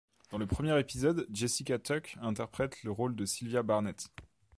[0.31, 4.07] Dans le premier épisode, Jessica Tuck interprète le rôle de Sylvia Barnett.